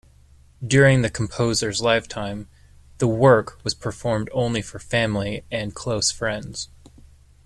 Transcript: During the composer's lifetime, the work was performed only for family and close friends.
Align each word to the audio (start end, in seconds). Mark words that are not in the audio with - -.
During 0.65 1.03
the 1.03 1.11
composer's 1.11 1.79
lifetime, 1.79 2.47
the 2.97 3.05
work 3.07 3.63
was 3.63 3.75
performed 3.75 4.29
only 4.33 4.63
for 4.63 4.79
family 4.79 5.43
and 5.51 5.75
close 5.75 6.09
friends. 6.09 6.69